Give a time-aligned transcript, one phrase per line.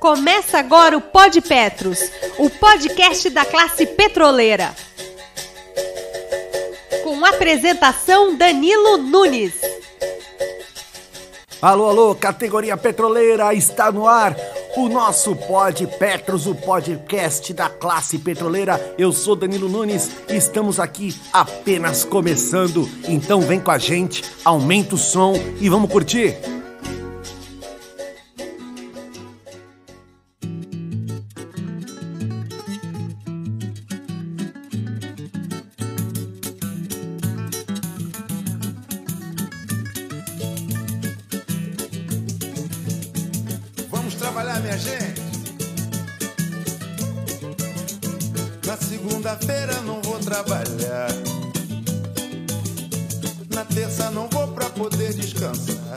[0.00, 1.98] Começa agora o Pod Petros,
[2.38, 4.72] o podcast da classe petroleira.
[7.02, 9.54] Com apresentação Danilo Nunes.
[11.60, 14.36] Alô, alô, categoria petroleira, está no ar
[14.76, 18.94] o nosso Pod Petros, o podcast da classe petroleira.
[18.96, 22.88] Eu sou Danilo Nunes e estamos aqui apenas começando.
[23.08, 26.36] Então vem com a gente, aumenta o som e vamos curtir.
[44.38, 45.20] Trabalhar, minha gente.
[48.64, 51.08] Na segunda-feira não vou trabalhar.
[53.52, 55.96] Na terça não vou pra poder descansar.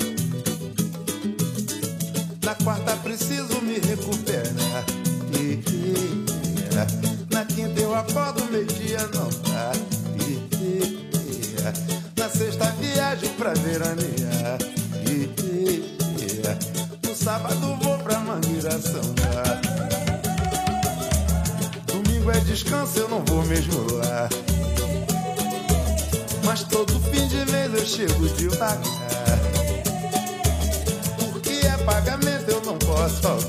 [2.44, 4.85] Na quarta preciso me recuperar.
[7.29, 9.71] Na quinta eu acordo meio-dia não dá.
[12.18, 12.71] Na sexta
[22.62, 24.29] descanso, eu não vou mesmo lá.
[26.45, 28.81] Mas todo fim de mês eu chego devagar.
[31.32, 33.41] Porque é pagamento, eu não posso faltar.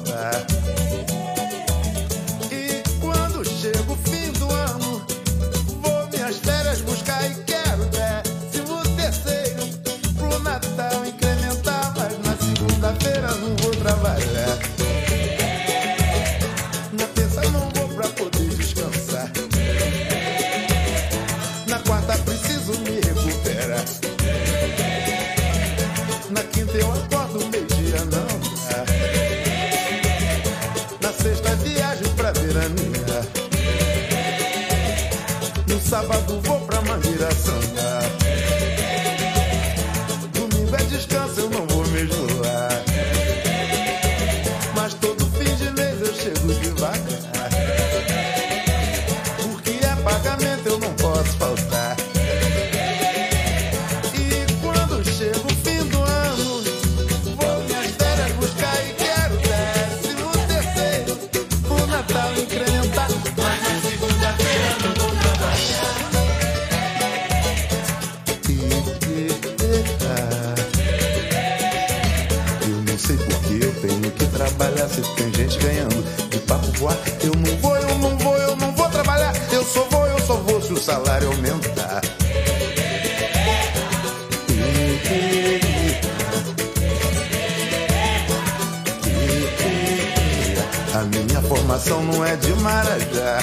[92.43, 93.39] De marajá.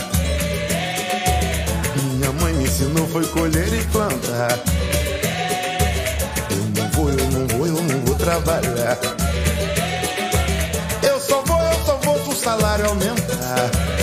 [1.95, 4.59] Minha mãe me ensinou foi colher e plantar.
[6.51, 8.97] Eu não vou, eu não vou, eu não vou trabalhar.
[11.01, 13.98] Eu só vou, eu só vou se o salário aumentar.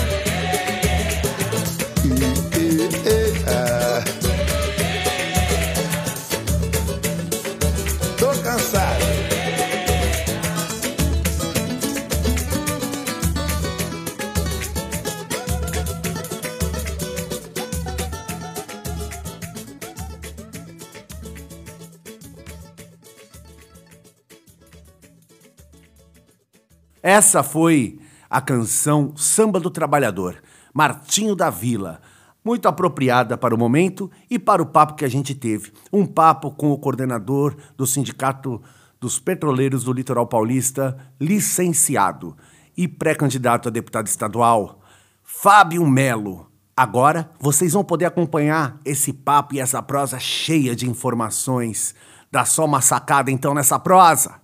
[27.07, 30.43] Essa foi a canção Samba do Trabalhador,
[30.75, 32.01] Martinho da Vila.
[32.45, 35.73] Muito apropriada para o momento e para o papo que a gente teve.
[35.93, 38.61] Um papo com o coordenador do Sindicato
[38.99, 42.37] dos Petroleiros do Litoral Paulista, licenciado
[42.77, 44.81] e pré-candidato a deputado estadual,
[45.23, 46.51] Fábio Melo.
[46.77, 51.95] Agora vocês vão poder acompanhar esse papo e essa prosa cheia de informações.
[52.33, 54.41] Dá só uma sacada então nessa prosa.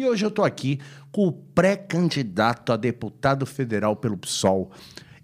[0.00, 0.80] E hoje eu tô aqui
[1.12, 4.70] com o pré-candidato a deputado federal pelo PSOL,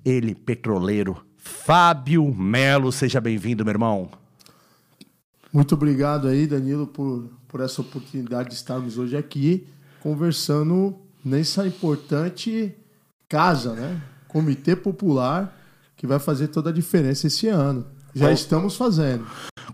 [0.05, 2.93] ele, petroleiro, Fábio Melo.
[2.93, 4.11] Seja bem-vindo, meu irmão.
[5.51, 9.67] Muito obrigado aí, Danilo, por, por essa oportunidade de estarmos hoje aqui
[10.01, 10.95] conversando
[11.25, 12.77] nessa importante
[13.31, 14.03] casa, né?
[14.29, 15.59] Comitê Popular,
[15.97, 17.87] que vai fazer toda a diferença esse ano.
[18.15, 19.27] Já estamos fazendo.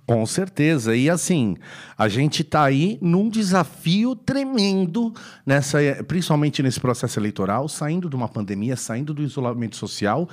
[0.06, 0.96] Com certeza.
[0.96, 1.56] E assim,
[1.96, 5.12] a gente está aí num desafio tremendo,
[5.44, 10.28] nessa, principalmente nesse processo eleitoral, saindo de uma pandemia, saindo do isolamento social,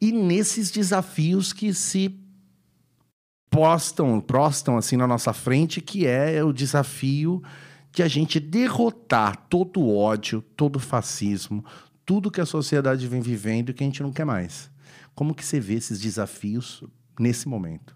[0.00, 2.18] e nesses desafios que se
[3.50, 7.42] postam, prostam assim na nossa frente, que é o desafio
[7.92, 11.64] de a gente derrotar todo o ódio, todo o fascismo,
[12.04, 14.70] tudo que a sociedade vem vivendo e que a gente não quer mais.
[15.14, 16.82] Como que você vê esses desafios
[17.18, 17.94] nesse momento?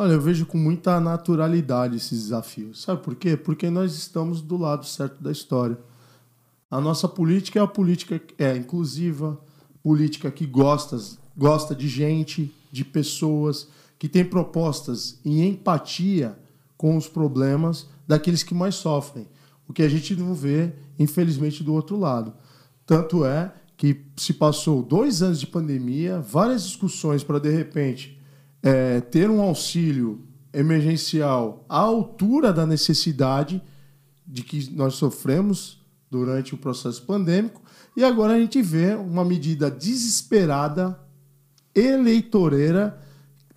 [0.00, 2.80] Olha, eu vejo com muita naturalidade esses desafios.
[2.80, 3.36] Sabe por quê?
[3.36, 5.78] Porque nós estamos do lado certo da história.
[6.70, 9.38] A nossa política é a política é inclusiva,
[9.82, 10.98] política que gosta,
[11.36, 13.68] gosta de gente, de pessoas,
[13.98, 16.34] que tem propostas em empatia
[16.78, 19.28] com os problemas daqueles que mais sofrem.
[19.68, 22.32] O que a gente não vê, infelizmente, do outro lado.
[22.86, 28.18] Tanto é que se passou dois anos de pandemia, várias discussões para, de repente,
[28.62, 30.20] é, ter um auxílio
[30.52, 33.62] emergencial à altura da necessidade
[34.26, 35.80] de que nós sofremos
[36.10, 37.62] durante o processo pandêmico,
[37.96, 40.98] e agora a gente vê uma medida desesperada,
[41.74, 42.98] eleitoreira,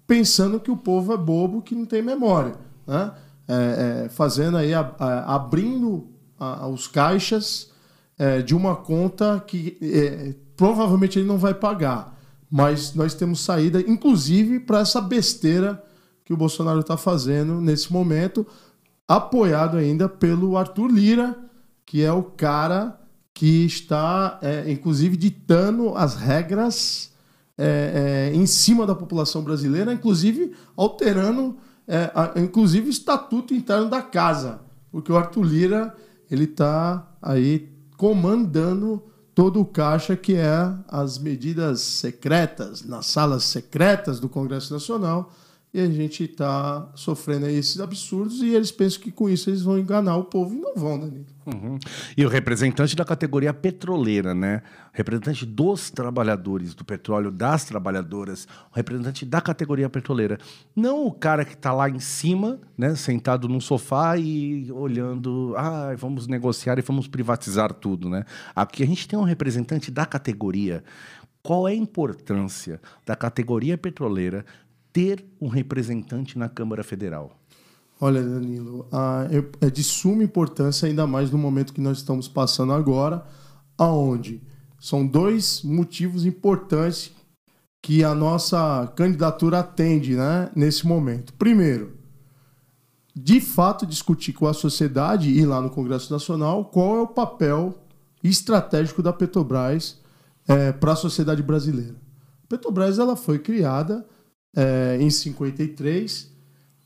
[0.05, 2.55] pensando que o povo é bobo, que não tem memória.
[2.85, 3.11] Né?
[3.47, 6.07] É, é, fazendo aí, a, a, abrindo
[6.39, 7.71] a, os caixas
[8.17, 12.19] é, de uma conta que é, provavelmente ele não vai pagar.
[12.55, 15.83] Mas nós temos saída, inclusive, para essa besteira
[16.23, 18.45] que o Bolsonaro está fazendo nesse momento,
[19.07, 21.35] apoiado ainda pelo Arthur Lira,
[21.83, 23.01] que é o cara
[23.33, 27.11] que está, é, inclusive, ditando as regras
[27.57, 31.57] é, é, em cima da população brasileira, inclusive alterando,
[31.87, 34.61] é, a, inclusive, o estatuto interno da casa,
[34.91, 35.95] porque o Arthur Lira
[36.29, 39.01] ele está aí comandando
[39.33, 45.31] todo o caixa que é as medidas secretas nas salas secretas do Congresso Nacional
[45.73, 49.79] e a gente está sofrendo esses absurdos e eles pensam que com isso eles vão
[49.79, 51.25] enganar o povo e não vão, Danilo.
[51.45, 51.77] Uhum.
[52.17, 54.61] E o representante da categoria petroleira, né?
[54.93, 60.37] Representante dos trabalhadores do petróleo, das trabalhadoras, o representante da categoria petroleira.
[60.75, 65.93] Não o cara que está lá em cima, né, sentado num sofá e olhando, ah,
[65.97, 68.23] vamos negociar e vamos privatizar tudo, né?
[68.55, 70.83] Aqui a gente tem um representante da categoria.
[71.41, 74.45] Qual é a importância da categoria petroleira
[74.93, 77.37] ter um representante na Câmara Federal?
[77.99, 78.87] Olha, Danilo,
[79.61, 83.25] é de suma importância, ainda mais no momento que nós estamos passando agora,
[83.77, 84.41] aonde
[84.79, 87.11] são dois motivos importantes
[87.81, 91.33] que a nossa candidatura atende né, nesse momento.
[91.33, 91.97] Primeiro,
[93.15, 97.77] de fato discutir com a sociedade e lá no Congresso Nacional qual é o papel
[98.23, 100.01] estratégico da Petrobras
[100.47, 101.95] é, para a sociedade brasileira.
[102.43, 104.05] A Petrobras ela foi criada
[104.55, 106.32] é, em 53,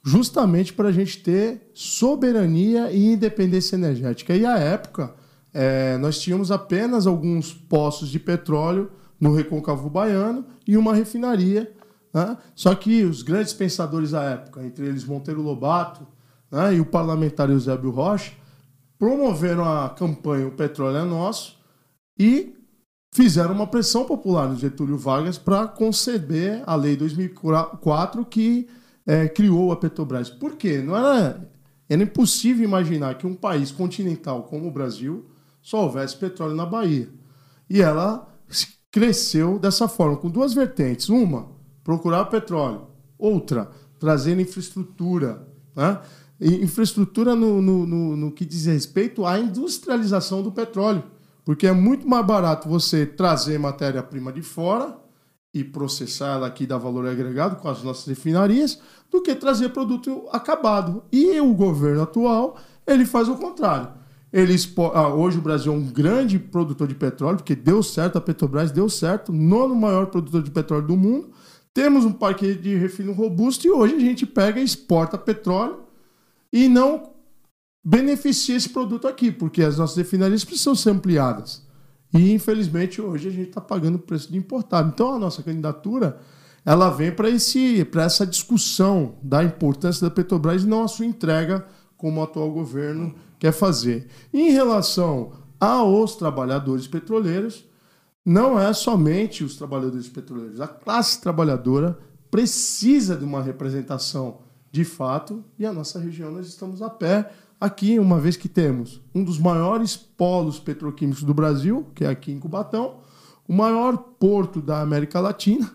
[0.08, 4.34] justamente para a gente ter soberania e independência energética.
[4.34, 5.14] E à época,
[5.54, 8.90] é, nós tínhamos apenas alguns poços de petróleo
[9.20, 11.70] no Recôncavo Baiano e uma refinaria.
[12.14, 12.38] Né?
[12.56, 16.08] Só que os grandes pensadores da época, entre eles Monteiro Lobato
[16.50, 18.32] né, e o parlamentar Eusébio Rocha,
[18.98, 21.58] promoveram a campanha O Petróleo é Nosso
[22.18, 22.56] e
[23.14, 28.70] fizeram uma pressão popular no Getúlio Vargas para conceber a Lei 2004 que
[29.08, 30.30] é, criou a Petrobras.
[30.30, 30.80] Por quê?
[30.80, 31.50] Não era,
[31.88, 35.26] era impossível imaginar que um país continental como o Brasil
[35.62, 37.10] só houvesse petróleo na Bahia.
[37.70, 38.28] E ela
[38.92, 41.08] cresceu dessa forma, com duas vertentes.
[41.08, 41.48] Uma,
[41.84, 42.88] procurar petróleo.
[43.18, 45.48] Outra, trazer infraestrutura.
[45.74, 46.00] Né?
[46.40, 51.04] infraestrutura no, no, no, no que diz respeito à industrialização do petróleo.
[51.46, 54.98] Porque é muito mais barato você trazer matéria-prima de fora
[55.60, 60.28] e processar ela aqui, dar valor agregado com as nossas refinarias, do que trazer produto
[60.32, 61.04] acabado.
[61.12, 63.90] E o governo atual, ele faz o contrário.
[64.32, 64.92] Ele expo...
[64.94, 68.72] ah, hoje o Brasil é um grande produtor de petróleo, porque deu certo, a Petrobras
[68.72, 71.32] deu certo, nono maior produtor de petróleo do mundo.
[71.74, 75.80] Temos um parque de refino robusto e hoje a gente pega e exporta petróleo
[76.52, 77.12] e não
[77.84, 81.67] beneficia esse produto aqui, porque as nossas refinarias precisam ser ampliadas.
[82.14, 84.90] E, infelizmente, hoje a gente está pagando o preço de importado.
[84.94, 86.20] Então, a nossa candidatura
[86.66, 87.30] ela vem para
[88.04, 93.16] essa discussão da importância da Petrobras e não a sua entrega, como o atual governo
[93.40, 94.08] quer fazer.
[94.34, 97.66] Em relação aos trabalhadores petroleiros,
[98.26, 100.60] não é somente os trabalhadores petroleiros.
[100.60, 101.98] A classe trabalhadora
[102.30, 107.98] precisa de uma representação de fato e a nossa região nós estamos a pé Aqui,
[107.98, 112.40] uma vez que temos um dos maiores polos petroquímicos do Brasil, que é aqui em
[112.40, 112.98] Cubatão,
[113.48, 115.72] o maior porto da América Latina.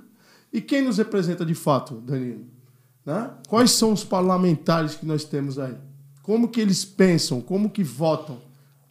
[0.52, 2.44] E quem nos representa de fato, Danilo?
[3.04, 3.30] Né?
[3.48, 5.74] Quais são os parlamentares que nós temos aí?
[6.22, 7.40] Como que eles pensam?
[7.40, 8.38] Como que votam?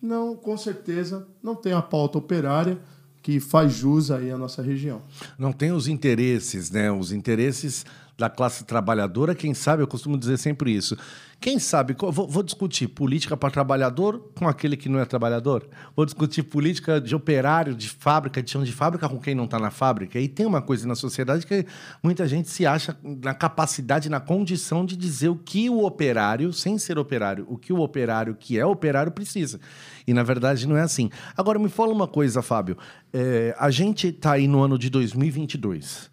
[0.01, 2.77] Não, com certeza, não tem a pauta operária
[3.21, 5.03] que faz jus aí à nossa região.
[5.37, 6.91] Não tem os interesses, né?
[6.91, 7.85] Os interesses
[8.17, 10.97] da classe trabalhadora, quem sabe, eu costumo dizer sempre isso.
[11.39, 15.67] Quem sabe, vou, vou discutir política para trabalhador com aquele que não é trabalhador?
[15.95, 19.57] Vou discutir política de operário, de fábrica, de chão de fábrica com quem não está
[19.57, 20.19] na fábrica.
[20.19, 21.65] E tem uma coisa na sociedade que
[22.03, 26.77] muita gente se acha na capacidade, na condição de dizer o que o operário, sem
[26.77, 29.59] ser operário, o que o operário que é operário precisa.
[30.05, 31.09] E na verdade não é assim.
[31.35, 32.77] Agora me fala uma coisa, Fábio.
[33.11, 36.10] É, a gente está aí no ano de 2022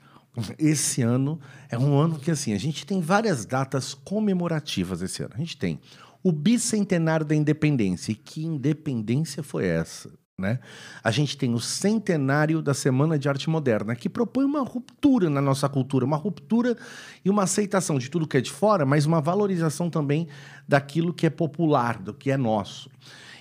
[0.59, 1.40] esse ano
[1.71, 5.33] é um ano que assim a gente tem várias datas comemorativas esse ano.
[5.35, 5.80] A gente tem
[6.23, 8.12] o bicentenário da independência.
[8.12, 10.11] E que independência foi essa?
[10.38, 10.61] Né?
[11.02, 15.40] A gente tem o centenário da Semana de Arte Moderna, que propõe uma ruptura na
[15.40, 16.76] nossa cultura, uma ruptura
[17.25, 20.28] e uma aceitação de tudo que é de fora, mas uma valorização também
[20.66, 22.88] daquilo que é popular, do que é nosso.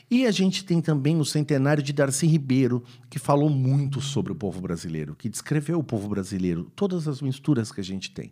[0.09, 4.35] E a gente tem também o centenário de Darcy Ribeiro, que falou muito sobre o
[4.35, 8.31] povo brasileiro, que descreveu o povo brasileiro, todas as misturas que a gente tem.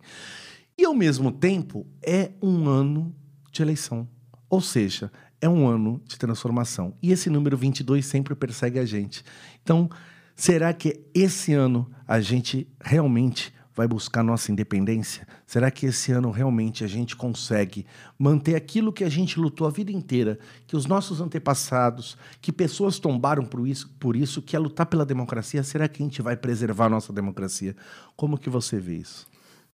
[0.77, 3.13] E ao mesmo tempo é um ano
[3.51, 4.07] de eleição.
[4.49, 6.93] Ou seja, é um ano de transformação.
[7.01, 9.23] E esse número 22 sempre persegue a gente.
[9.61, 9.89] Então,
[10.35, 15.27] será que esse ano a gente realmente vai buscar nossa independência?
[15.45, 17.85] Será que esse ano realmente a gente consegue
[18.17, 22.97] manter aquilo que a gente lutou a vida inteira, que os nossos antepassados, que pessoas
[22.97, 25.61] tombaram por isso, por isso, que é lutar pela democracia?
[25.63, 27.75] Será que a gente vai preservar nossa democracia?
[28.15, 29.27] Como que você vê isso?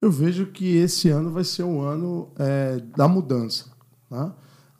[0.01, 3.69] Eu vejo que esse ano vai ser um ano é, da mudança.
[4.09, 4.31] Né?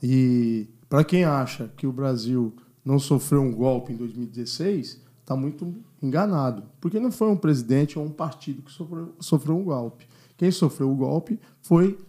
[0.02, 5.76] E para quem acha que o Brasil não sofreu um golpe em 2016, está muito
[6.02, 6.64] enganado.
[6.82, 10.08] Porque não foi um presidente ou um partido que sofreu, sofreu um golpe.
[10.36, 12.00] Quem sofreu o golpe foi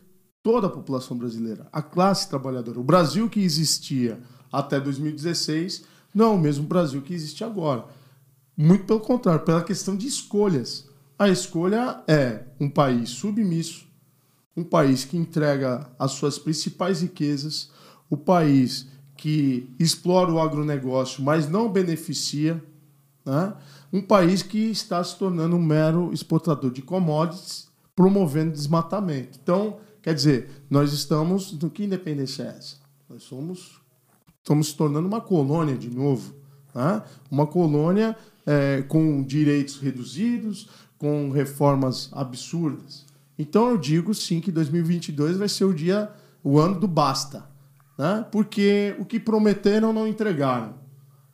[0.43, 2.81] toda a população brasileira, a classe trabalhadora.
[2.81, 4.19] O Brasil que existia
[4.51, 5.85] até 2016
[6.15, 7.85] não é o mesmo Brasil que existe agora.
[8.57, 10.89] Muito pelo contrário, pela questão de escolhas.
[11.19, 13.87] A escolha é um país submisso,
[14.57, 17.71] um país que entrega as suas principais riquezas,
[18.09, 22.63] o país que explora o agronegócio, mas não beneficia
[23.25, 23.55] né?
[23.93, 29.39] Um país que está se tornando um mero exportador de commodities, promovendo desmatamento.
[29.43, 31.53] Então, quer dizer, nós estamos.
[31.53, 32.77] No que independência é essa?
[33.09, 33.81] Nós somos.
[34.39, 36.35] Estamos se tornando uma colônia de novo.
[36.75, 37.03] Né?
[37.31, 43.05] Uma colônia é, com direitos reduzidos, com reformas absurdas.
[43.39, 46.11] Então eu digo sim que 2022 vai ser o dia,
[46.45, 47.45] o ano do basta,
[47.99, 48.27] né?
[48.31, 50.75] Porque o que prometeram não entregaram.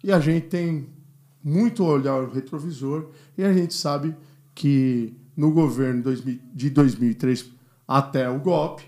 [0.04, 0.88] E a gente tem
[1.46, 3.06] muito olhar o retrovisor
[3.38, 4.16] e a gente sabe
[4.52, 6.02] que no governo
[6.52, 7.52] de 2003
[7.86, 8.82] até o golpe,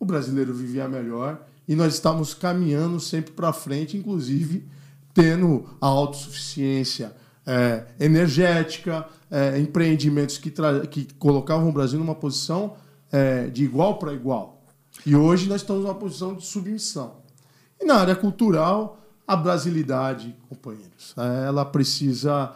[0.00, 4.66] o brasileiro vivia melhor e nós estamos caminhando sempre para frente, inclusive
[5.12, 7.12] tendo a autossuficiência
[7.44, 10.50] é, energética, é, empreendimentos que,
[10.88, 12.76] que colocavam o Brasil numa posição
[13.12, 14.64] é, de igual para igual.
[15.04, 17.16] E hoje nós estamos numa posição de submissão.
[17.78, 18.98] E na área cultural,
[19.28, 21.14] a brasilidade, companheiros.
[21.46, 22.50] Ela precisa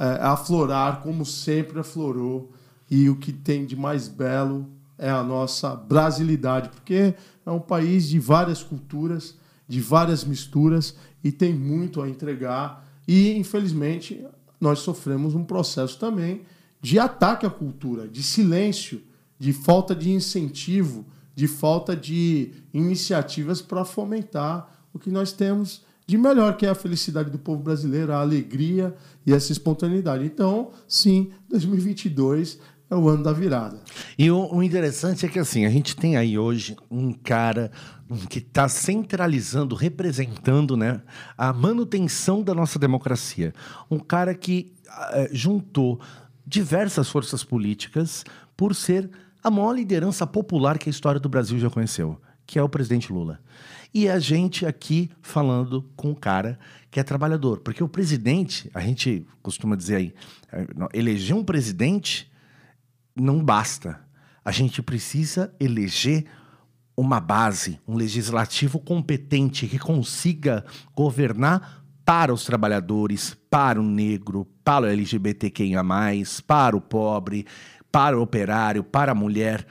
[0.00, 2.50] é, aflorar como sempre aflorou.
[2.90, 4.66] E o que tem de mais belo
[4.96, 7.14] é a nossa brasilidade, porque
[7.44, 9.36] é um país de várias culturas,
[9.68, 12.88] de várias misturas e tem muito a entregar.
[13.06, 14.24] E, infelizmente,
[14.58, 16.42] nós sofremos um processo também
[16.80, 19.02] de ataque à cultura, de silêncio,
[19.38, 21.04] de falta de incentivo,
[21.34, 26.74] de falta de iniciativas para fomentar o que nós temos de melhor, que é a
[26.74, 28.94] felicidade do povo brasileiro, a alegria
[29.24, 30.24] e essa espontaneidade.
[30.24, 32.58] Então, sim, 2022
[32.90, 33.80] é o ano da virada.
[34.18, 37.70] E o, o interessante é que assim, a gente tem aí hoje um cara
[38.28, 41.00] que está centralizando, representando né,
[41.36, 43.54] a manutenção da nossa democracia.
[43.90, 46.00] Um cara que uh, juntou
[46.46, 48.24] diversas forças políticas
[48.56, 49.10] por ser
[49.42, 53.12] a maior liderança popular que a história do Brasil já conheceu, que é o presidente
[53.12, 53.40] Lula.
[53.94, 56.58] E a gente aqui falando com o cara
[56.90, 57.60] que é trabalhador.
[57.60, 60.14] Porque o presidente, a gente costuma dizer aí,
[60.50, 62.28] é, eleger um presidente
[63.14, 64.00] não basta.
[64.44, 66.26] A gente precisa eleger
[66.96, 74.86] uma base, um legislativo competente que consiga governar para os trabalhadores, para o negro, para
[74.86, 75.82] o LGBTQIA,
[76.46, 77.46] para o pobre,
[77.92, 79.64] para o operário, para a mulher.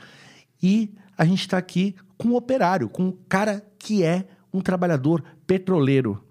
[0.61, 5.21] E a gente está aqui com um operário, com um cara que é um trabalhador
[5.45, 6.23] petroleiro.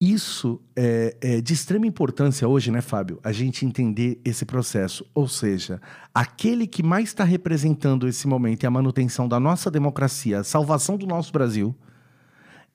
[0.00, 3.20] Isso é, é, de extrema importância hoje, né, Fábio?
[3.22, 5.04] A gente entender esse processo.
[5.12, 5.82] Ou seja,
[6.14, 10.96] aquele que mais está representando esse momento e a manutenção da nossa democracia, a salvação
[10.96, 11.76] do nosso Brasil,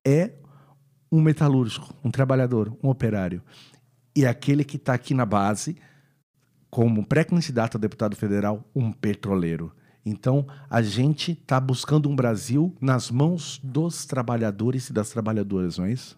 [0.05, 0.33] é
[1.11, 3.41] um metalúrgico, um trabalhador, um operário.
[4.15, 5.75] E aquele que está aqui na base,
[6.69, 9.71] como pré-candidato a deputado federal, um petroleiro.
[10.05, 15.85] Então, a gente está buscando um Brasil nas mãos dos trabalhadores e das trabalhadoras, não
[15.85, 16.17] é isso?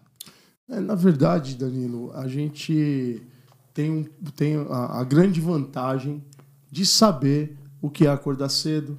[0.68, 3.22] É, na verdade, Danilo, a gente
[3.72, 6.24] tem, um, tem a, a grande vantagem
[6.70, 8.98] de saber o que é acordar cedo,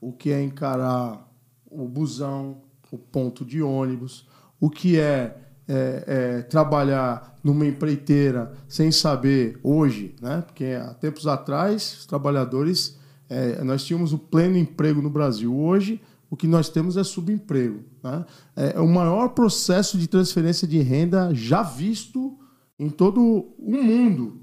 [0.00, 1.28] o que é encarar
[1.70, 4.26] o busão, o ponto de ônibus,
[4.60, 5.36] o que é,
[5.68, 10.42] é, é, trabalhar numa empreiteira sem saber hoje, né?
[10.44, 12.97] Porque há tempos atrás os trabalhadores
[13.28, 15.54] é, nós tínhamos o pleno emprego no Brasil.
[15.54, 17.84] Hoje o que nós temos é subemprego.
[18.02, 18.24] Né?
[18.56, 22.38] É o maior processo de transferência de renda já visto
[22.78, 23.20] em todo
[23.58, 24.40] o mundo.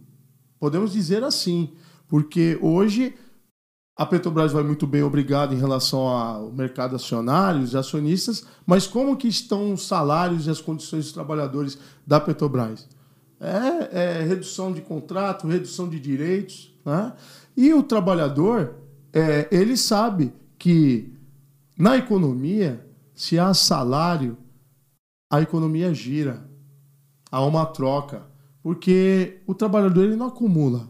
[0.59, 1.73] Podemos dizer assim,
[2.07, 3.13] porque hoje
[3.97, 9.15] a Petrobras vai muito bem, obrigado, em relação ao mercado acionário, os acionistas, mas como
[9.15, 12.89] que estão os salários e as condições dos trabalhadores da Petrobras?
[13.39, 17.13] É, é redução de contrato, redução de direitos, né?
[17.57, 18.75] E o trabalhador,
[19.11, 21.13] é, ele sabe que
[21.77, 24.37] na economia, se há salário,
[25.29, 26.47] a economia gira.
[27.31, 28.23] Há uma troca.
[28.61, 30.87] Porque o trabalhador ele não acumula.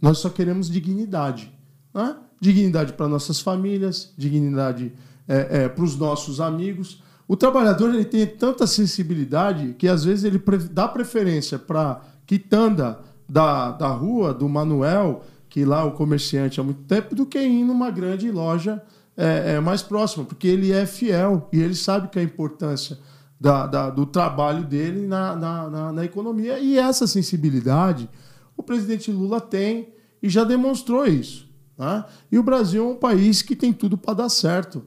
[0.00, 1.52] Nós só queremos dignidade.
[1.92, 2.16] Né?
[2.40, 4.92] Dignidade para nossas famílias, dignidade
[5.28, 7.02] é, é, para os nossos amigos.
[7.28, 10.38] O trabalhador ele tem tanta sensibilidade que às vezes ele
[10.70, 13.00] dá preferência para quitanda
[13.30, 17.64] da, da rua, do Manuel, que lá o comerciante há muito tempo, do que ir
[17.64, 18.82] numa grande loja
[19.16, 22.98] é, é, mais próxima, porque ele é fiel e ele sabe que a importância
[23.40, 26.58] da, da, do trabalho dele na, na, na, na economia.
[26.58, 28.08] E essa sensibilidade
[28.56, 29.88] o presidente Lula tem
[30.22, 31.48] e já demonstrou isso.
[31.78, 32.04] Né?
[32.30, 34.82] E o Brasil é um país que tem tudo para dar certo.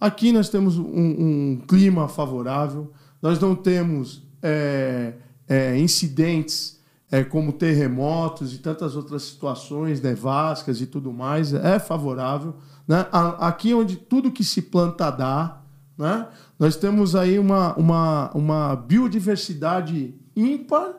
[0.00, 5.14] Aqui nós temos um, um, clima favorável, nós não temos é,
[5.48, 6.77] é, incidentes
[7.10, 12.54] é, como terremotos e tantas outras situações nevascas e tudo mais, é favorável.
[12.86, 13.06] Né?
[13.10, 15.62] Aqui onde tudo que se planta dá,
[15.96, 16.28] né?
[16.58, 20.94] nós temos aí uma, uma, uma biodiversidade ímpar.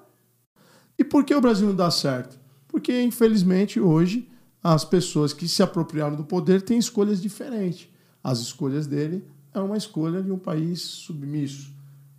[0.97, 2.39] E por que o Brasil não dá certo?
[2.67, 4.29] Porque, infelizmente, hoje
[4.63, 7.87] as pessoas que se apropriaram do poder têm escolhas diferentes.
[8.23, 11.71] As escolhas dele é uma escolha de um país submisso.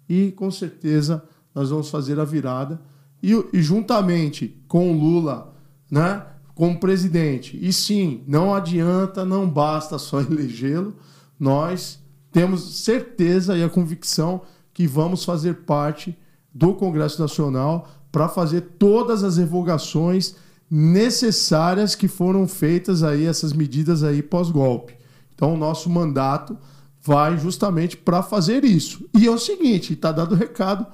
[0.08, 1.22] E, com certeza,
[1.54, 2.80] nós vamos fazer a virada
[3.22, 5.54] e, e juntamente com o Lula,
[5.90, 6.22] né,
[6.54, 10.94] como presidente, e sim, não adianta, não basta só elegê-lo,
[11.38, 11.98] nós
[12.30, 16.16] temos certeza e a convicção que vamos fazer parte
[16.52, 20.34] do Congresso Nacional para fazer todas as revogações
[20.70, 24.94] necessárias que foram feitas aí essas medidas aí pós-golpe.
[25.34, 26.56] Então o nosso mandato
[27.02, 29.08] vai justamente para fazer isso.
[29.16, 30.86] E é o seguinte, está dado recado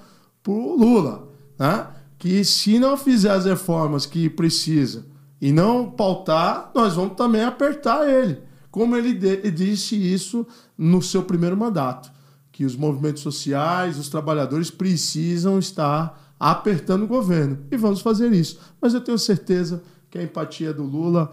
[0.43, 1.87] para o Lula, né?
[2.27, 5.07] Que se não fizer as reformas que precisa
[5.41, 8.39] e não pautar, nós vamos também apertar ele.
[8.69, 9.15] Como ele
[9.53, 10.45] disse isso
[10.77, 12.11] no seu primeiro mandato,
[12.51, 17.59] que os movimentos sociais, os trabalhadores precisam estar apertando o governo.
[17.71, 18.59] E vamos fazer isso.
[18.81, 21.31] Mas eu tenho certeza que a empatia do Lula,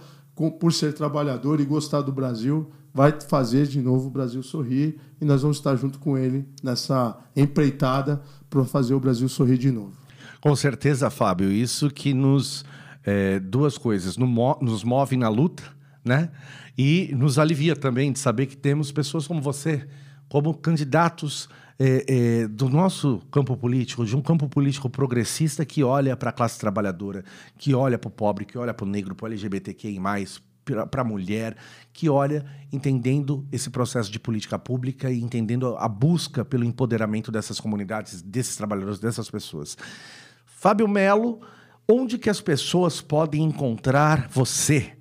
[0.59, 5.25] por ser trabalhador e gostar do Brasil, vai fazer de novo o Brasil sorrir e
[5.25, 10.02] nós vamos estar junto com ele nessa empreitada para fazer o Brasil sorrir de novo.
[10.43, 12.65] Com certeza, Fábio, isso que nos.
[13.05, 15.63] É, duas coisas, nos move na luta,
[16.03, 16.31] né?
[16.77, 19.87] E nos alivia também de saber que temos pessoas como você,
[20.27, 21.47] como candidatos
[21.79, 26.33] é, é, do nosso campo político, de um campo político progressista que olha para a
[26.33, 27.23] classe trabalhadora,
[27.57, 29.97] que olha para o pobre, que olha para o negro, para o LGBTQI,
[30.91, 31.55] para a mulher,
[31.93, 37.61] que olha entendendo esse processo de política pública e entendendo a busca pelo empoderamento dessas
[37.61, 39.77] comunidades, desses trabalhadores, dessas pessoas.
[40.63, 41.41] Fábio Melo,
[41.85, 44.93] onde que as pessoas podem encontrar você?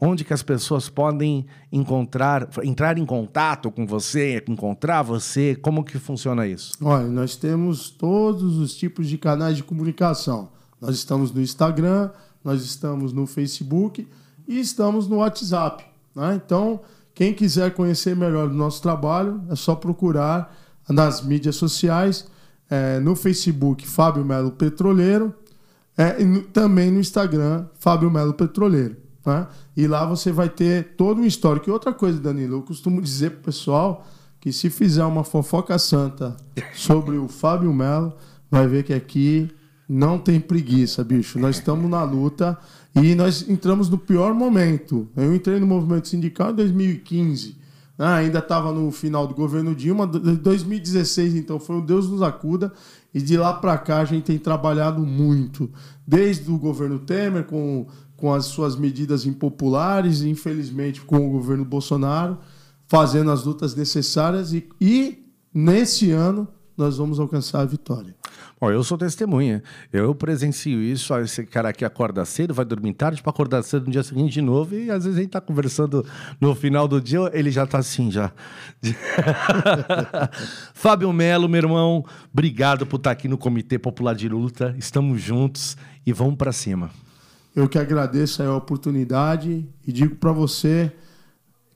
[0.00, 5.54] Onde que as pessoas podem encontrar, entrar em contato com você, encontrar você?
[5.54, 6.72] Como que funciona isso?
[6.82, 10.48] Olha, nós temos todos os tipos de canais de comunicação.
[10.80, 12.08] Nós estamos no Instagram,
[12.42, 14.08] nós estamos no Facebook
[14.48, 15.84] e estamos no WhatsApp.
[16.16, 16.40] Né?
[16.42, 16.80] Então,
[17.14, 20.56] quem quiser conhecer melhor o nosso trabalho, é só procurar
[20.88, 22.32] nas mídias sociais
[22.72, 25.34] é, no Facebook Fábio Melo Petroleiro
[25.94, 28.96] é, e no, também no Instagram Fábio Melo Petroleiro.
[29.22, 29.50] Tá?
[29.76, 31.68] E lá você vai ter todo um histórico.
[31.68, 34.06] E outra coisa, Danilo, eu costumo dizer pro pessoal
[34.40, 36.34] que se fizer uma fofoca santa
[36.74, 38.14] sobre o Fábio Melo,
[38.50, 39.50] vai ver que aqui
[39.86, 41.38] não tem preguiça, bicho.
[41.38, 42.58] Nós estamos na luta
[42.96, 45.06] e nós entramos no pior momento.
[45.14, 47.54] Eu entrei no movimento sindical em 2015.
[47.98, 50.06] Ah, ainda estava no final do governo Dilma.
[50.06, 52.72] 2016, então, foi o Deus nos acuda.
[53.12, 55.70] E de lá para cá a gente tem trabalhado muito.
[56.06, 62.38] Desde o governo Temer, com, com as suas medidas impopulares, infelizmente com o governo Bolsonaro,
[62.86, 68.14] fazendo as lutas necessárias e, e nesse ano nós vamos alcançar a vitória.
[68.60, 69.62] Bom, eu sou testemunha.
[69.92, 71.14] Eu presencio isso.
[71.18, 74.40] Esse cara aqui acorda cedo, vai dormir tarde para acordar cedo no dia seguinte de
[74.40, 74.74] novo.
[74.74, 76.06] E às vezes a gente está conversando
[76.40, 78.32] no final do dia, ele já está assim já.
[80.74, 84.74] Fábio Melo, meu irmão, obrigado por estar tá aqui no Comitê Popular de Luta.
[84.78, 86.90] Estamos juntos e vamos para cima.
[87.54, 90.90] Eu que agradeço a oportunidade e digo para você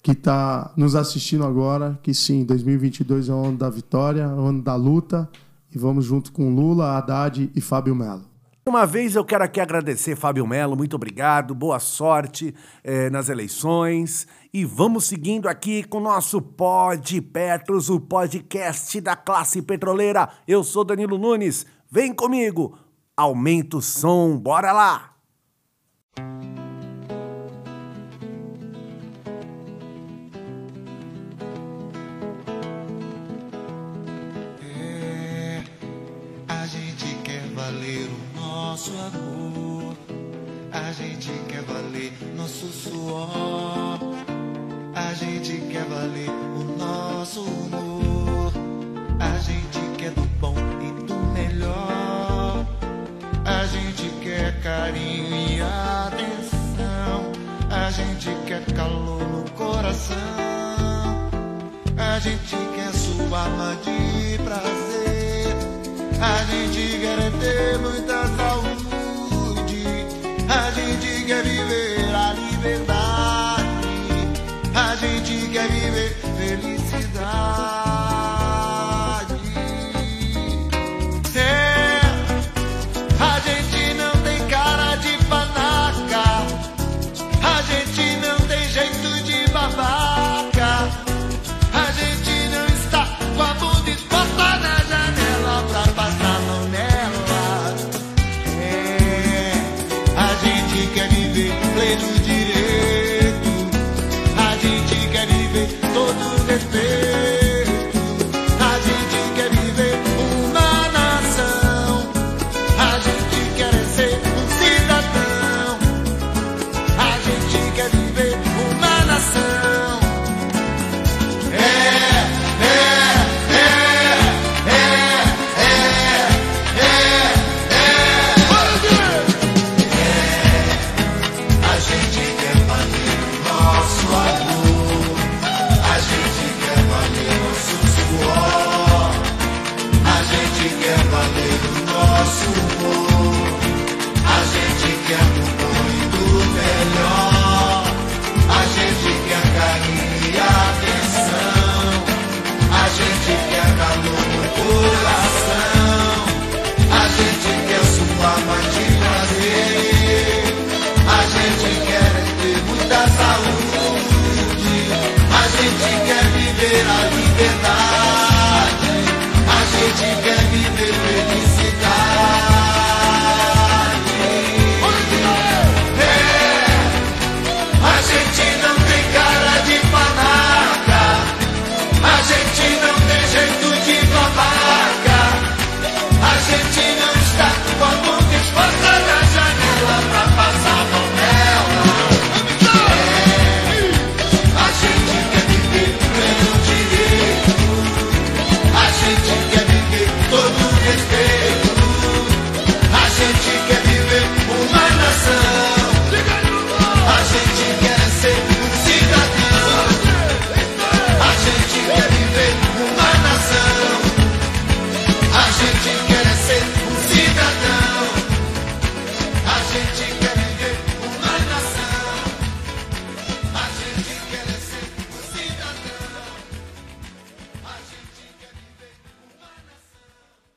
[0.07, 4.47] que está nos assistindo agora que sim, 2022 é o ano da vitória, é o
[4.47, 5.29] ano da luta
[5.75, 8.23] e vamos junto com Lula, Haddad e Fábio Melo.
[8.65, 14.29] Uma vez eu quero aqui agradecer Fábio Melo, muito obrigado, boa sorte eh, nas eleições
[14.55, 20.29] e vamos seguindo aqui com o nosso Pod Petros, o podcast da classe petroleira.
[20.47, 22.79] Eu sou Danilo Nunes, vem comigo,
[23.17, 25.16] aumenta o som, bora lá!
[38.35, 39.97] Nosso amor.
[40.73, 43.99] A gente quer valer nosso suor.
[44.95, 48.53] A gente quer valer o nosso humor.
[49.19, 52.65] A gente quer do bom e do melhor.
[53.45, 57.33] A gente quer carinho e atenção.
[57.71, 60.17] A gente quer calor no coração.
[61.99, 64.86] A gente quer sua alma de prazer.
[66.21, 69.85] A gente quer ter muita saúde.
[70.49, 71.96] A gente quer viver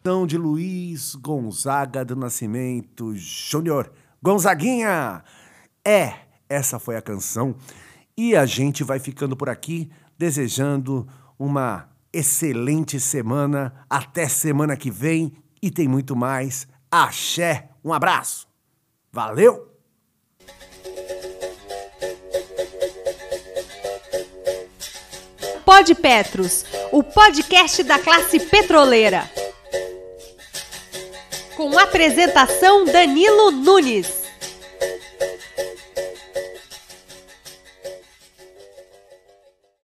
[0.10, 3.92] de Luiz Gonzaga do Nascimento Júnior.
[4.24, 5.24] Gonzaguinha!
[5.86, 6.14] É,
[6.50, 7.56] essa foi a canção.
[8.18, 13.72] E a gente vai ficando por aqui, desejando uma excelente semana.
[13.88, 16.68] Até semana que vem e tem muito mais.
[16.90, 18.48] Axé, um abraço.
[19.12, 19.70] Valeu!
[25.64, 29.30] Pod Petros, o podcast da classe petroleira
[31.60, 34.19] com apresentação Danilo Nunes.